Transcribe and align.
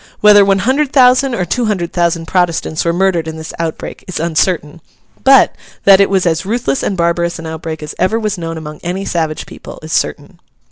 Whether 0.19 0.43
one 0.43 0.57
hundred 0.57 0.91
thousand 0.91 1.35
or 1.35 1.45
two 1.45 1.65
hundred 1.65 1.93
thousand 1.93 2.25
Protestants 2.25 2.83
were 2.83 2.91
murdered 2.91 3.27
in 3.27 3.37
this 3.37 3.53
outbreak, 3.59 4.03
is 4.07 4.19
uncertain; 4.19 4.81
but, 5.23 5.53
that 5.83 6.01
it 6.01 6.09
was 6.09 6.25
as 6.25 6.43
ruthless 6.43 6.81
and 6.81 6.97
barbarous 6.97 7.37
an 7.37 7.45
outbreak 7.45 7.83
as 7.83 7.93
ever 7.99 8.19
was 8.19 8.35
known 8.35 8.57
among 8.57 8.79
any 8.81 9.05
savage 9.05 9.45
people, 9.45 9.77
is 9.83 9.93
certain. 9.93 10.39